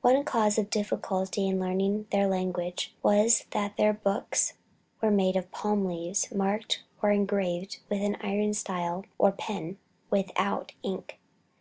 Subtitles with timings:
[0.00, 4.52] One cause of difficulty in learning their language was that their books
[5.02, 9.78] were made of palm leaves, marked or engraved with an iron style or pen,
[10.08, 11.18] without ink.